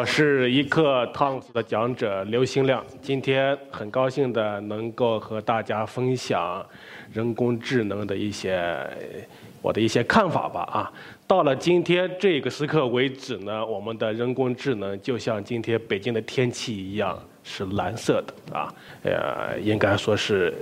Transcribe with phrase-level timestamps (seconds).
[0.00, 6.64] 我是一课 Talks 的讲者刘新亮，今天很高兴的能够和大家分享
[7.12, 8.74] 人工智能的一些
[9.60, 10.90] 我的一些看法吧啊。
[11.26, 20.54] 到了今天这个时刻为止呢，我们的人工智能就像今天北京的天气一样是蓝色的啊，呃，应该说是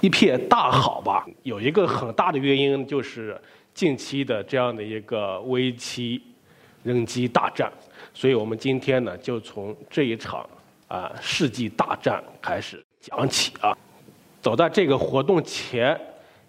[0.00, 1.24] 一片大好吧。
[1.44, 3.40] 有一个很大的原因就是
[3.72, 6.20] 近期的这样的一个危机。
[6.86, 7.68] 人机大战，
[8.14, 10.48] 所以我们今天呢，就从这一场
[10.86, 13.76] 啊世纪大战开始讲起啊。
[14.40, 16.00] 走在这个活动前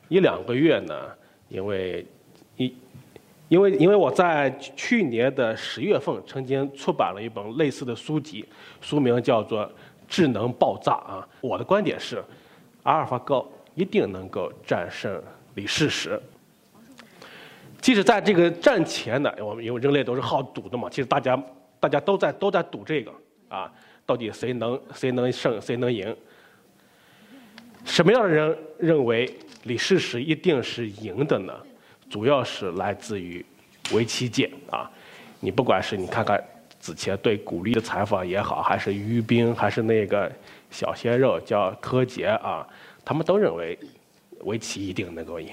[0.09, 0.93] 一两个月呢，
[1.49, 2.05] 因为
[2.55, 2.71] 一
[3.49, 8.45] 因为因为我在去年的十月份曾经出版了一本类似的书籍，
[8.79, 9.65] 书名叫做
[10.07, 11.27] 《智能爆炸》啊。
[11.41, 12.23] 我的观点是，
[12.83, 15.19] 阿尔法狗一定能够战胜
[15.55, 16.21] 李世石。
[17.81, 21.41] 即使在这个战前呢，我们因为人类都是好赌的嘛，其实大家
[21.79, 23.11] 大家都在都在赌这个
[23.47, 23.71] 啊，
[24.05, 26.15] 到底谁能谁能胜谁能赢？
[27.85, 29.33] 什么样的人认为
[29.63, 31.53] 李世石一定是赢的呢？
[32.09, 33.45] 主要是来自于
[33.93, 34.89] 围棋界啊，
[35.39, 36.43] 你不管是你看看
[36.79, 40.31] 之前对古力的采访也好，还是于冰，还是那个
[40.71, 42.67] 小鲜肉叫柯洁啊，
[43.05, 43.77] 他们都认为
[44.41, 45.49] 围棋一定能够赢。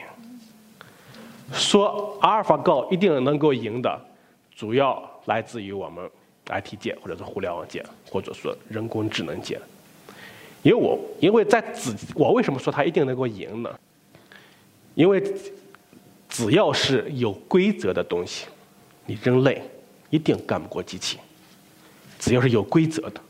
[1.52, 4.00] 说阿尔法狗一定能够赢的，
[4.54, 6.10] 主要来自于我们
[6.46, 9.60] IT 界，或者是互联网界，或者说人工智能界。
[10.62, 13.70] 因为我因为在只我为什么说它一定能够赢呢？
[14.94, 15.22] 因为
[16.28, 18.46] 只要是有规则的东西，
[19.04, 19.62] 你人类
[20.08, 21.18] 一定干不过机器。
[22.18, 23.20] 只要是有规则的，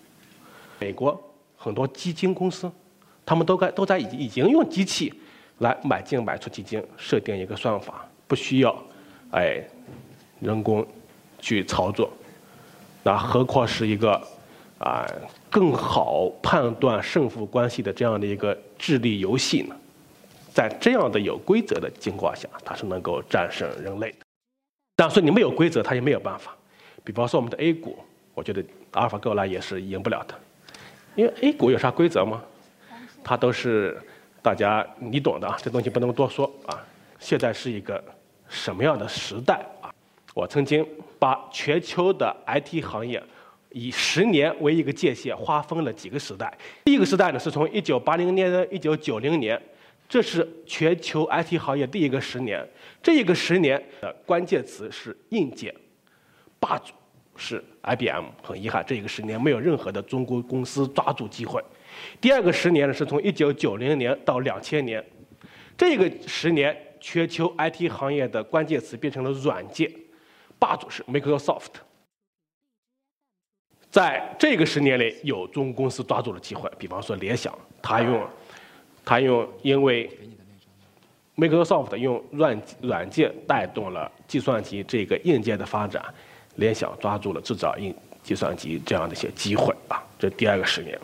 [0.78, 1.20] 美国
[1.56, 2.70] 很多基金公司，
[3.26, 5.12] 他们都该都在已已经用机器。
[5.58, 8.76] 来买进买出基金，设定一个算法，不需要，
[9.30, 9.62] 哎，
[10.40, 10.84] 人工
[11.38, 12.10] 去操作，
[13.04, 14.20] 那何况是一个
[14.78, 15.06] 啊
[15.48, 19.76] 更好判断胜负关系的这样的一个智力游戏呢？
[20.52, 24.18] 在这样的有规则的情况下，它是能够战胜人类的。
[24.96, 26.54] 但是你没有规则，它也没有办法。
[27.04, 27.96] 比方说我们的 A 股，
[28.34, 30.34] 我觉得阿尔法狗来也是赢不了的，
[31.14, 32.42] 因为 A 股有啥规则吗？
[33.22, 33.96] 它都是。
[34.44, 36.78] 大家你懂的啊，这东西不能多说啊。
[37.18, 38.04] 现在是一个
[38.46, 39.90] 什么样的时代啊？
[40.34, 40.86] 我曾经
[41.18, 43.22] 把全球的 IT 行业
[43.70, 46.52] 以十年为一个界限，划分了几个时代。
[46.84, 49.58] 第一个时代呢，是从一九八零年到一九九零年，
[50.06, 52.68] 这是全球 IT 行业第一个十年。
[53.02, 55.74] 这一个十年的关键词是硬件，
[56.60, 56.92] 霸主
[57.34, 58.26] 是 IBM。
[58.42, 61.64] 很遗憾，这一个十年没有任何的中国公司抓住机会。
[62.20, 65.04] 第二个十年呢，是从一九九零年到两千年，
[65.76, 69.90] 这个十年全球 IT 行业的关键词变成了软件，
[70.58, 71.70] 霸主是 Microsoft。
[73.90, 78.26] 在这个十年里，有中公司抓住了机会，比方说联想，他用，
[79.04, 80.10] 他用，因为
[81.36, 86.02] Microsoft 用软软件带动了计算机这个硬件的发展，
[86.56, 90.98] 联想抓住了制造硬计算机这样的一些机会啊，这第二个十年。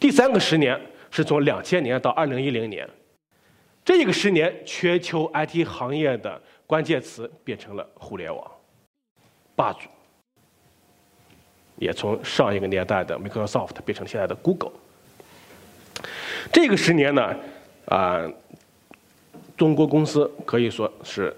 [0.00, 0.80] 第三个十年
[1.10, 2.88] 是从两千年到二零一零年，
[3.84, 8.50] 这一个十年，全球 IT 行业的关键词变成了互联网
[9.54, 9.90] 霸主，
[11.76, 14.72] 也从上一个年代的 Microsoft 变成现在的 Google。
[16.50, 17.36] 这个十年呢，
[17.84, 18.26] 啊，
[19.54, 21.36] 中国公司可以说是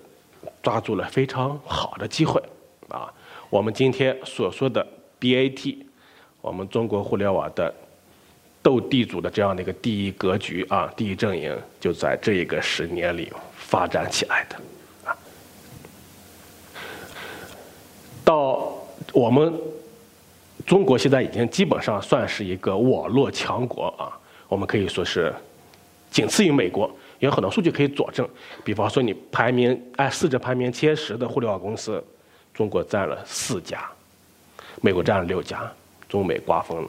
[0.62, 2.40] 抓住了非常好的机会
[2.88, 3.12] 啊。
[3.50, 4.86] 我们今天所说的
[5.18, 5.78] BAT，
[6.40, 7.74] 我们中国互联网的。
[8.62, 14.56] 斗地主的这样的一个第一格局啊，第一阵营就在这一个十年里发展起来的，
[15.04, 15.16] 啊，
[18.24, 18.72] 到
[19.12, 19.52] 我们
[20.64, 24.16] 中国现在已经基本上算是一个网络强国啊，
[24.46, 25.34] 我们可以说是
[26.10, 26.88] 仅次于美国，
[27.19, 28.28] 有很多数据可以佐证，
[28.62, 32.02] 比方说你排名按市值排名前十的互联网公司，
[32.54, 33.90] 中国占了四家，
[34.81, 35.69] 美国占了六家，
[36.08, 36.88] 中美瓜分了。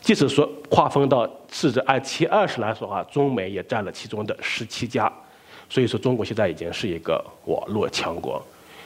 [0.00, 5.12] 即使说划分到市值按前二十来说的话，中美也占了其中的十七家，
[5.68, 8.42] 所以说中国现在已经是一个网络强国，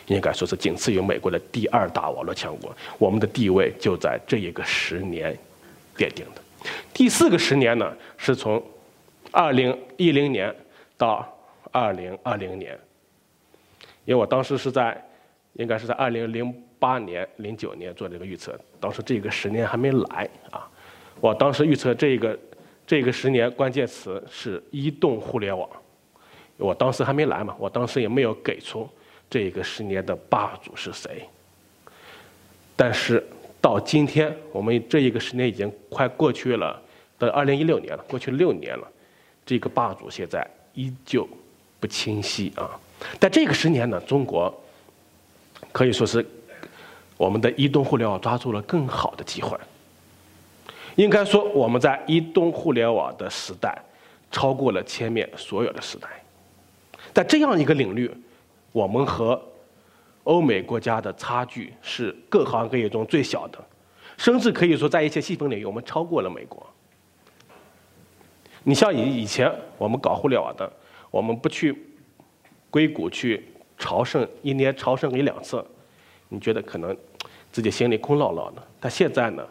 [0.07, 2.75] 应该说是仅次于美国的第二大网络强国。
[2.99, 5.33] 我们的地位就在这一个十年
[5.97, 6.43] 奠定的。
[6.93, 8.61] 第四个十年呢，是从
[9.31, 10.55] 二零一零年
[10.97, 11.27] 到
[11.71, 12.77] 二零二零年，
[14.05, 15.01] 因为我当时是在
[15.53, 20.69] 应该是在二零零八年、零九年做这个预测，当时这个十年还没来啊。
[21.25, 22.39] 我当时预测这个
[22.87, 25.67] 这个十年关键词是移动互联网，
[26.59, 28.87] 我当时还没来嘛，我当时也没有给出
[29.31, 31.27] 这个十年的霸主是谁。
[32.77, 33.27] 但是
[33.59, 36.79] 到今天，我们这一个十年已经快过去了，
[37.17, 38.87] 到二零一六年了，过去六年了，
[39.47, 41.27] 这个霸主现在依旧
[41.81, 42.79] 不清晰啊。
[43.19, 44.55] 但这个十年呢，中国
[45.73, 46.23] 可以说是
[47.17, 49.59] 我们的移动互联网抓住了更好的机会。
[50.97, 53.77] 应该说，我们在移动互联网的时代，
[54.31, 56.09] 超过了前面所有的时代。
[57.13, 58.11] 在这样一个领域，
[58.73, 59.41] 我们和
[60.23, 63.59] 欧美国家的差距是各行各业中最小的，
[64.17, 66.65] 甚至可以说在一些细分领域，我们超过了美国。
[68.63, 70.73] 你像以以前我们搞互联网的，
[71.11, 71.77] 我们不去
[72.71, 75.65] 硅谷去朝圣，一年朝圣一两次，
[76.29, 76.97] 你觉得可能
[77.53, 78.63] 自己心里空落落的。
[78.79, 79.45] 但现在呢？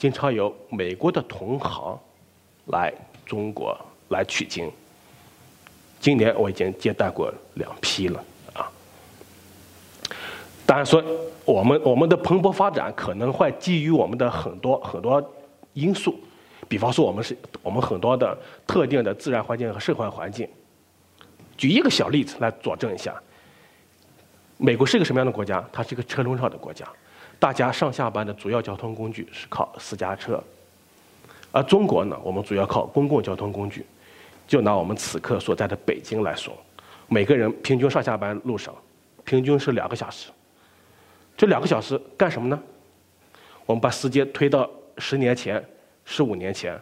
[0.00, 2.00] 经常有美国的同行
[2.68, 2.90] 来
[3.26, 4.72] 中国来取经。
[6.00, 8.24] 今年我已经接待过两批了
[8.54, 8.64] 啊。
[10.64, 11.04] 当然说，
[11.44, 15.22] 我们我们的蓬勃发展可能会基于我们的很多很多
[15.74, 16.18] 因素，
[16.66, 18.34] 比方说我们是我们很多的
[18.66, 20.48] 特定的自然环境和社会环境。
[21.58, 23.14] 举一个小例子来佐证一下，
[24.56, 25.62] 美国是一个什么样的国家？
[25.70, 26.88] 它是一个车轮上的国家。
[27.40, 30.40] 大家上下班的主要交通工具是靠私家车，
[31.50, 33.84] 而中国呢，我们主要靠公共交通工具。
[34.46, 36.52] 就拿我们此刻所在的北京来说，
[37.06, 38.74] 每个人平均上下班路上，
[39.24, 40.28] 平均是两个小时。
[41.36, 42.60] 这两个小时干什么呢？
[43.64, 45.64] 我们把时间推到十年前、
[46.04, 46.78] 十五年前，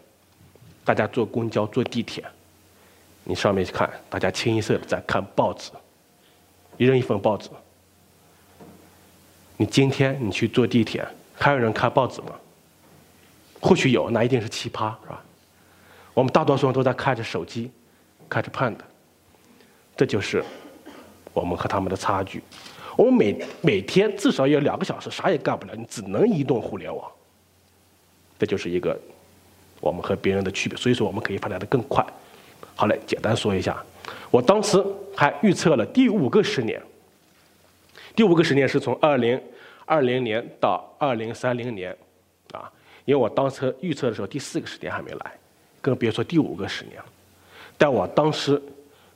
[0.82, 2.25] 大家坐公交、坐地铁，
[3.22, 5.70] 你上面去看，大家清一色的在看报纸，
[6.78, 7.50] 一人一份报纸。
[9.60, 12.28] 你今天你去坐地铁，还有人看报纸吗？
[13.60, 15.20] 或许有，那一定是奇葩，是吧？
[16.14, 17.69] 我们大多数人都在看着手机，
[18.28, 18.76] 看着 Pad。
[19.96, 20.44] 这就是
[21.32, 22.40] 我们和他们的差距。
[22.96, 27.10] 我们每每天至少有两个小时啥也干不了，你只能移动互联网。
[28.38, 28.96] 这就是一个
[29.81, 30.78] 我们和别人的区别。
[30.78, 32.06] 所以说，我们可以发展的更快。
[32.76, 33.76] 好嘞，简单说一下，
[34.31, 34.81] 我当时
[35.16, 36.81] 还预测了第五个十年。
[38.19, 39.41] 第五个十年是从二零
[39.87, 41.97] 二零年到二零三零年，
[42.50, 42.69] 啊，
[43.05, 45.32] 因为我当时预测的时候，第四个十年还没来，
[45.81, 47.05] 更别说第五个十年了。
[47.76, 48.61] 但我当时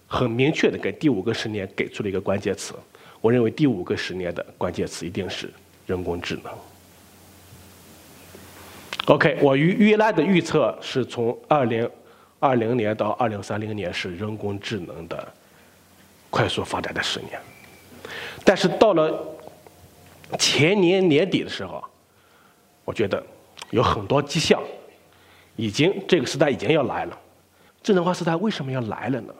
[0.06, 2.74] 很明确的给第五个十年给出了一个关键词，
[3.20, 5.52] 我认为第五个十年的关键词一定是
[5.84, 6.52] 人工智能。
[9.06, 11.90] OK，我预原来的预测是从二零
[12.38, 15.26] 二零年到二零三零年是人工智能的
[16.30, 17.32] 快速发展的十年。
[18.44, 19.12] 但是到了
[20.38, 21.82] 前年年底的时候，
[22.84, 23.24] 我觉得
[23.70, 24.62] 有很多迹象，
[25.56, 27.18] 已经这个时代已经要来了。
[27.82, 29.34] 智能化时代为什么要来了呢？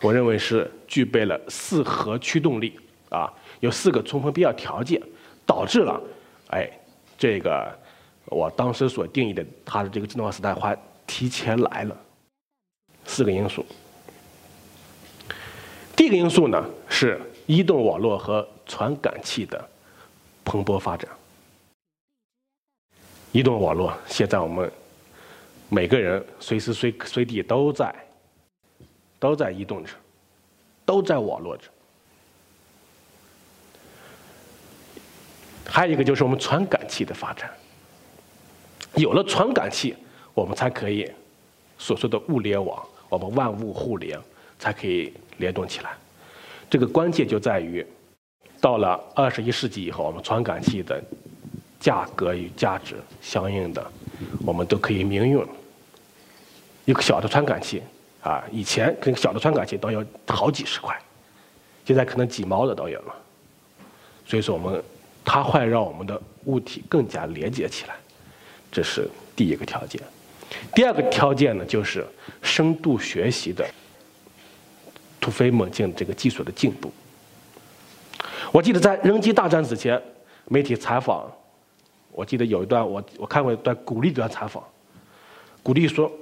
[0.00, 2.78] 我认为是具备了四核驱动力
[3.08, 5.00] 啊，有四个充分必要条件，
[5.46, 6.00] 导致了
[6.48, 6.68] 哎
[7.16, 7.72] 这个
[8.26, 10.76] 我当时所定义的它的这个智能化时代快
[11.06, 11.96] 提前来了。
[13.04, 13.64] 四个因素。
[16.16, 19.68] 因素呢是移动网络和传感器的
[20.44, 21.08] 蓬勃发展。
[23.32, 24.70] 移动网络现在我们
[25.68, 27.94] 每个人随时随随地都在
[29.18, 29.92] 都在移动着，
[30.84, 31.64] 都在网络着。
[35.66, 37.50] 还有一个就是我们传感器的发展，
[38.96, 39.94] 有了传感器，
[40.34, 41.10] 我们才可以
[41.78, 44.20] 所说的物联网，我们万物互联
[44.58, 45.12] 才可以。
[45.38, 45.96] 联动起来，
[46.72, 47.86] 这个关键就在于，
[48.58, 50.98] 到了二十一世纪以后，我们传感器的
[51.78, 53.92] 价格与价值相应的，
[54.42, 55.46] 我们都可以民用。
[56.86, 57.82] 一个小的传感器
[58.22, 60.98] 啊，以前可能小的传感器都要好几十块，
[61.84, 63.14] 现在可能几毛的都有了。
[64.26, 64.82] 所以说，我们
[65.22, 67.94] 它会让我们的物体更加连接起来，
[68.70, 70.00] 这是第一个条件。
[70.74, 72.02] 第二个条件呢，就是
[72.40, 73.62] 深度学习的。
[75.22, 76.92] 突飞猛进这个技术的进步。
[78.50, 80.02] 我记得在人机大战之前，
[80.46, 81.30] 媒体采访，
[82.10, 84.62] 我记得有一段我我看过一段古力的采访，
[85.62, 86.12] 古力说，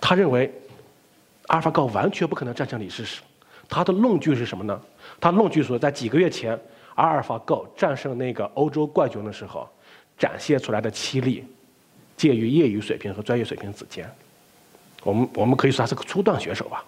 [0.00, 0.52] 他认为
[1.46, 3.22] 阿尔法狗完全不可能战胜李世石。
[3.68, 4.78] 他的论据是什么呢？
[5.20, 6.58] 他论据说，在几个月前，
[6.96, 9.66] 阿尔法狗战胜那个欧洲冠军的时候，
[10.18, 11.44] 展现出来的气力，
[12.16, 14.06] 介于业余水平和专业水平之间。
[15.04, 16.84] 我们我们可以说他是个初段选手吧。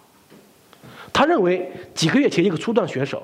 [1.15, 3.23] 他认为几个月前一个初段选手，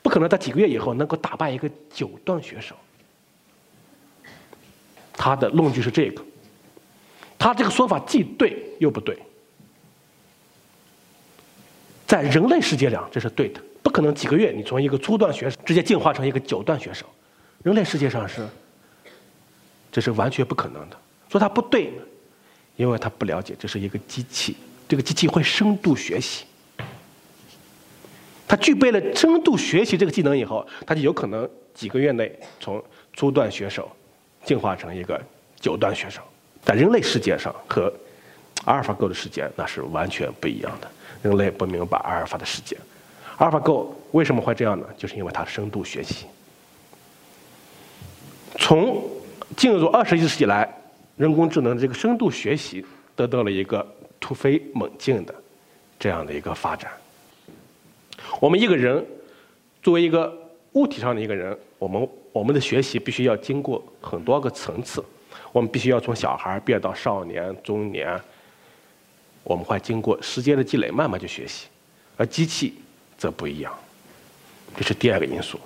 [0.00, 2.76] 不可能在几个月以后能够打败一个九段选手。
[5.12, 6.22] 他的论据是这个，
[7.36, 9.18] 他这个说法既对又不对。
[12.06, 17.04] 在人类世界上这是对的，不可能几个月你从一个初段选手直接进化成一个九段选手，
[17.64, 18.46] 人类世界上是，
[19.90, 20.96] 这是完全不可能的。
[21.28, 21.92] 说他不对，
[22.76, 24.56] 因为他不了解这是一个机器，
[24.88, 26.44] 这个机器会深度学习。
[28.46, 33.90] 他具备了深度学习这个技能以后，他就有可能几个月内从初段选手
[34.44, 35.20] 进化成一个
[35.58, 36.20] 九段选手。
[36.62, 37.92] 在人类世界上和
[38.64, 40.90] 阿尔法狗的世界那是完全不一样的。
[41.22, 42.76] 人类不明白阿尔法的世界，
[43.38, 44.86] 阿尔法狗为什么会这样呢？
[44.96, 46.26] 就是因为它深度学习。
[48.58, 49.02] 从
[49.56, 50.68] 进入二十一世纪来，
[51.16, 52.84] 人工智能这个深度学习
[53.16, 53.86] 得到了一个
[54.24, 55.34] 突飞猛进的
[55.98, 56.90] 这样的一个发展。
[58.40, 59.04] 我们一个人
[59.82, 60.34] 作为一个
[60.72, 65.04] 物体上的一个人，我们我们的学习必须要经过很多个层次，
[65.52, 68.18] 我们必须要从小孩变到少年、中年。
[69.42, 71.66] 我们会经过时间的积累，慢慢去学习，
[72.16, 72.72] 而机器
[73.18, 73.70] 则不一样。
[74.74, 75.60] 这是第二个因素。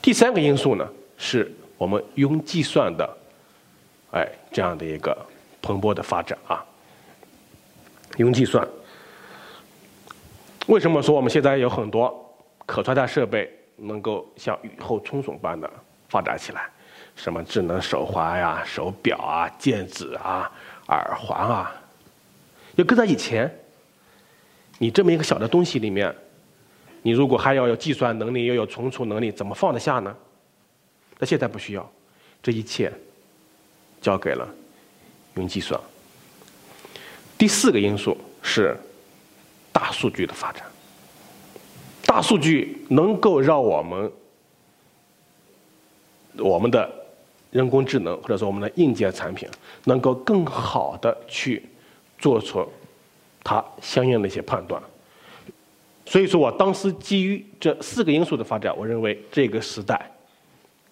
[0.00, 3.16] 第三个因素呢，是我们用计算的，
[4.12, 5.14] 哎，这样的一个
[5.60, 6.64] 蓬勃的发展啊。
[8.18, 8.66] 云计算，
[10.66, 12.34] 为什么说我们现在有很多
[12.66, 15.70] 可穿戴设备能够像雨后春笋般的
[16.08, 16.68] 发展起来？
[17.14, 20.50] 什么智能手环呀、手表啊、戒指啊、
[20.88, 21.72] 耳环啊？
[22.76, 23.50] 就搁在以前，
[24.78, 26.14] 你这么一个小的东西里面，
[27.02, 30.16] 你如果还要有计算能力，又有存储能力，怎么放得下呢？
[31.18, 31.92] 那现在不需要，
[32.42, 32.90] 这一切
[34.00, 34.48] 交给了
[35.34, 35.78] 云计算。
[37.42, 38.78] 第四个因素是
[39.72, 40.62] 大数据的发展，
[42.06, 44.12] 大数据能够让我们
[46.38, 46.88] 我们的
[47.50, 49.48] 人工智能或者说我们的硬件产品
[49.82, 51.60] 能够更好的去。
[52.16, 52.64] 做出
[53.42, 54.80] 它相应的一些判断，
[56.06, 60.08] 所以说我当时基于这四个因素的发展，我认为这个时代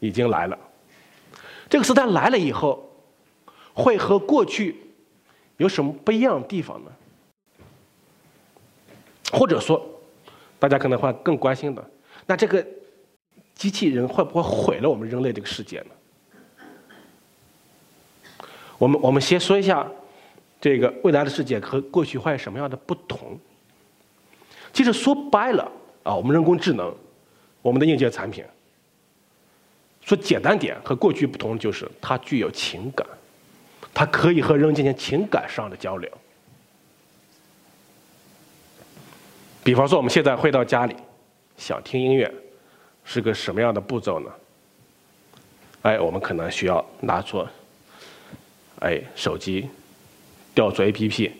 [0.00, 0.58] 已经来了。
[1.68, 2.90] 这个时代来了以后，
[3.72, 4.74] 会和过去
[5.60, 6.90] 有什么不一样的地方呢？
[9.30, 9.86] 或者说，
[10.58, 11.90] 大家可能会更关心的，
[12.26, 12.66] 那这个
[13.54, 16.66] 机器人会不会毁了我们人类这个世界呢？
[18.78, 19.86] 我们我们先说一下。
[20.62, 23.40] 这个未来的世界和过去会有什么样的不同？
[24.74, 26.94] 其实说白了啊，我们人工智能，
[27.62, 28.44] 我们的硬件产品，
[30.02, 33.08] 说简单点，和过去不同就是它具有情感，
[33.92, 36.10] 它可以和人进行情感上的交流。
[39.62, 40.96] 比方说，我们现在回到家里，
[41.56, 42.32] 想听音乐，
[43.04, 44.30] 是个什么样的步骤呢？
[45.82, 47.46] 哎，我们可能需要拿出，
[48.80, 49.68] 哎，手机。
[50.52, 51.32] 调出 A P P，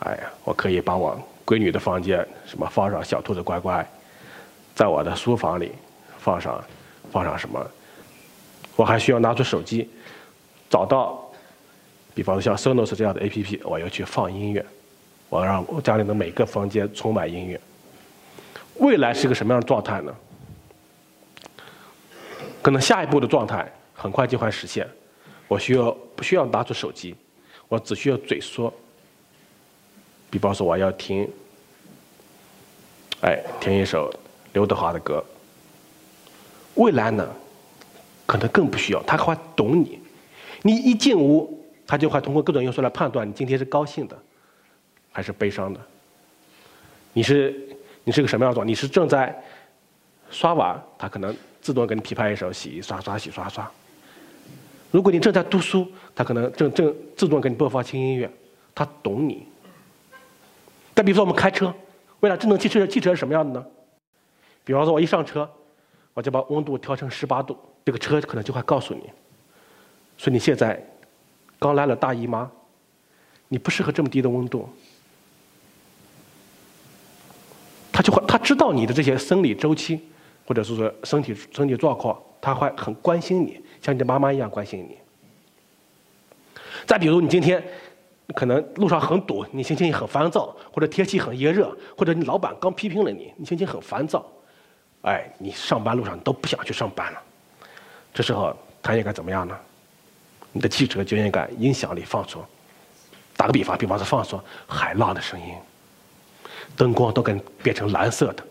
[0.00, 3.88] 哎呀，我可以把我闺女的房间什么放上小兔子乖乖，
[4.74, 5.70] 在我的书房里
[6.18, 6.62] 放上
[7.12, 7.64] 放上什么？
[8.74, 9.88] 我还需要拿出手机
[10.68, 11.31] 找到，
[12.14, 14.64] 比方说像 Sonos 这样的 A P P，我要去放音乐，
[15.28, 17.60] 我让我家里的每个房间充满音乐。
[18.78, 20.14] 未来是个什么样的状态呢？
[22.60, 24.86] 可能下一步的状态很快就会实现，
[25.48, 27.14] 我需要不需要拿出手机？
[27.68, 28.72] 我只需要嘴说，
[30.30, 31.28] 比方说我要听，
[33.22, 34.12] 哎，听一首
[34.52, 35.24] 刘德华的歌。
[36.74, 37.26] 未来呢，
[38.26, 39.98] 可能更不需要，他会懂你。
[40.62, 44.16] 你一进屋，他就会通过各种因素来判断你今天是高兴的，
[45.10, 45.80] 还是悲伤的。
[47.12, 47.68] 你是
[48.04, 48.68] 你是个什么样的状态？
[48.68, 49.34] 你是正在
[50.30, 53.70] 刷碗，他可能自动给你匹配一首洗刷刷洗刷刷。
[54.90, 58.30] 如果你正在读书，他可能正正自动给你播放轻音乐，
[58.74, 59.46] 他懂你。
[60.94, 61.74] 再比如说我们开车，
[62.20, 63.66] 为了智能汽车，汽车是什么样的呢？
[64.64, 65.48] 比方说我一上车，
[66.14, 69.10] 我就把温度调成十八度，这个车可能就会告诉你，
[70.18, 70.82] 说你现在
[71.62, 72.50] 刚来了大姨妈，
[73.46, 74.68] 你不适合这么低的温度。
[77.92, 80.00] 他就会他知道你的这些生理周期，
[80.44, 83.60] 或者是说身体身体状况，他会很关心你。
[83.80, 84.96] 像你的妈妈一样关心你。
[86.84, 87.62] 再比如，你今天
[88.34, 94.26] 可能路上很堵，你心情很烦躁，或者天气很炎热，或者你老板刚批评了你，你心情很烦躁，
[95.02, 97.22] 哎，你上班路上都不想去上班了。
[98.12, 99.56] 这时候他应该怎么样呢？
[100.52, 102.42] 你的汽车就应该音响里放出，
[103.36, 105.54] 打个比方，比方说放出海浪的声音，
[106.76, 108.44] 灯光都跟变成蓝色的，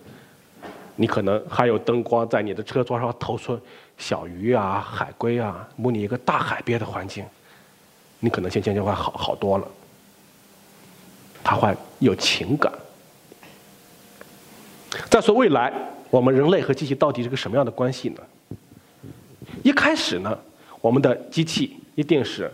[0.96, 3.60] 你可能还有灯光在你的车窗上投出。
[3.98, 7.24] 小鱼啊，海龟啊，模拟一个大海边的环境，
[8.20, 9.68] 你可能心情就会好好多了。
[11.44, 12.74] 他会有情感。
[15.08, 15.72] 再说未来，
[16.10, 18.22] 我们人类和机器到底是个什么样的关系呢？
[19.62, 20.36] 一开始呢，
[20.82, 22.52] 我们的机器一定是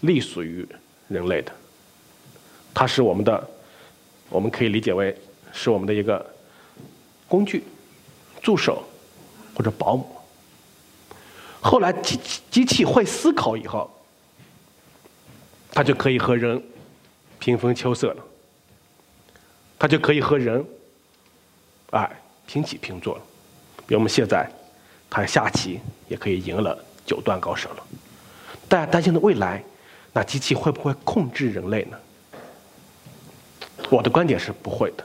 [0.00, 0.66] 隶属于
[1.08, 1.52] 人类的，
[2.74, 3.48] 它是我们的，
[4.28, 5.16] 我们可以理解为
[5.52, 6.24] 是我们的一个
[7.28, 7.62] 工具、
[8.42, 8.82] 助手
[9.54, 10.06] 或者保姆。
[11.60, 12.18] 后来机
[12.50, 13.88] 机器会思考以后，
[15.70, 16.60] 它就可以和人
[17.38, 18.24] 平分秋色了，
[19.78, 20.64] 它就可以和人，
[21.90, 22.10] 哎，
[22.46, 23.22] 平起平坐了。
[23.86, 24.50] 比如我们现在，
[25.08, 27.86] 它下棋也可以赢了九段高手了。
[28.72, 29.62] 大家担心的未来，
[30.14, 31.98] 那机器会不会控制人类呢？
[33.90, 35.04] 我的观点是不会的。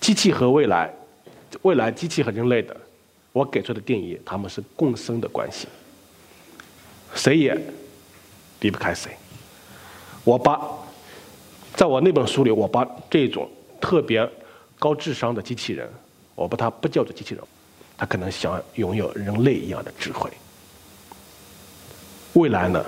[0.00, 0.88] 机器和未来，
[1.62, 2.76] 未来机器和人类的。
[3.32, 5.66] 我给出的定义，他们是共生的关系，
[7.12, 7.60] 谁也
[8.60, 9.10] 离不开谁。
[10.22, 10.60] 我把
[11.74, 13.50] 在我那本书里，我把这种
[13.80, 14.30] 特别
[14.78, 15.90] 高智商的机器人，
[16.36, 17.42] 我把它不叫做机器人，
[17.96, 20.30] 它可能想拥有人类一样的智慧。
[22.34, 22.84] 未来呢，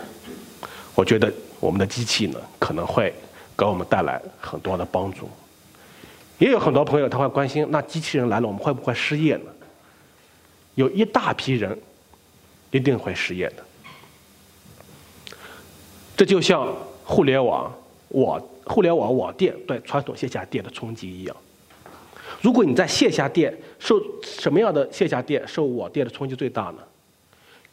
[0.95, 3.13] 我觉得我们的机器呢，可能会
[3.57, 5.29] 给我们带来很多的帮助。
[6.39, 9.51] 也有很多朋友他会关心，那机器人来了，我们会不会失业呢？
[10.75, 11.79] 有一大批人
[12.71, 15.37] 一定会失业的，
[16.17, 16.75] 这就像
[17.05, 17.73] 互联网
[18.09, 21.37] 网互联网网店对传统线下店的冲击一样。
[22.41, 26.79] 如果你在线下店受什么样的线下店受网店的冲击最大呢？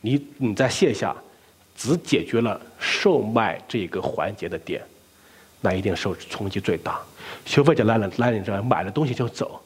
[0.01, 1.16] 你你在线下
[1.82, 4.80] 只解决了售卖这个环节的店，
[5.62, 7.00] 那一定受冲击最大。
[7.44, 9.60] 消费者来了来你这儿买了东西就走。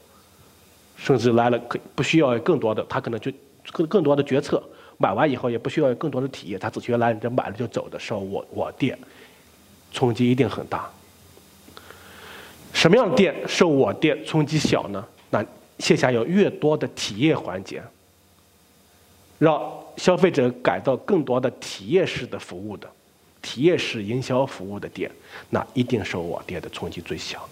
[0.97, 3.29] 甚至来了，可不需要更多的，他可能就
[3.69, 4.63] 更更多的决策，
[4.97, 8.97] 买完以后也不需要更多的体验，他只需要来你这买了就走的时候，我我店
[9.91, 10.89] 冲击一定很大。
[12.71, 15.05] 什么样的店受我店冲击小呢？
[15.29, 15.45] 那
[15.79, 17.83] 线下有越多的体验环节，
[19.37, 19.61] 让
[19.97, 22.89] 消费者感到更多的体验式的服务的，
[23.41, 25.09] 体验式营销服务的店，
[25.49, 27.47] 那一定受我店的冲击最小。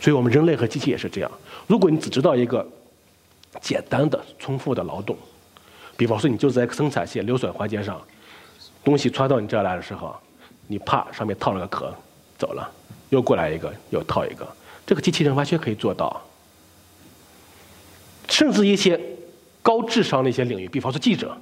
[0.00, 1.30] 所以我们人类和机器也是这样。
[1.66, 2.66] 如果你只知道一个
[3.60, 5.16] 简单的重复的劳动，
[5.96, 8.00] 比方说你就在生产线流水环节上，
[8.84, 10.14] 东西穿到你这儿来的时候，
[10.66, 11.94] 你啪上面套了个壳，
[12.38, 12.70] 走了，
[13.08, 14.46] 又过来一个，又套一个，
[14.84, 16.22] 这个机器人完全可以做到。
[18.28, 19.00] 甚至一些
[19.66, 21.36] 高智商的一些领域，比方说记者，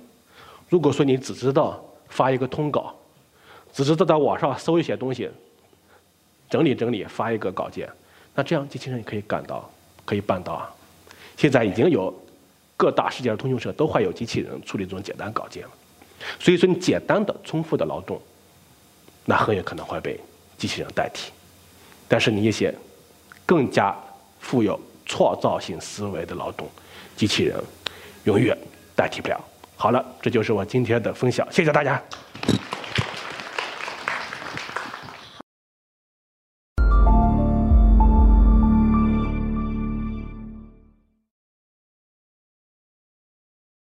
[0.70, 2.94] 如果说你只知道发一个通稿，
[3.70, 5.28] 只知道在网上搜一些东西，
[6.48, 7.86] 整理整理发一个稿件。
[8.34, 9.70] 那这样机器人可以干到，
[10.06, 10.72] 可以办到啊！
[11.36, 12.10] 现在已经有
[12.78, 15.70] 各大世界的通讯社都会有机器人处理这种简单稿件了。
[16.40, 18.18] 所以说，你简单的重复的劳动，
[19.26, 20.18] 那很有可能会被
[20.56, 21.30] 机器人代替。
[22.08, 22.74] 但是你一些
[23.44, 23.94] 更加
[24.40, 26.66] 富有创造性思维的劳动，
[27.14, 27.62] 机器人
[28.24, 28.56] 永远
[28.94, 29.40] 代替不了。
[29.76, 32.02] 好了，这就是我今天的分享，谢谢大家。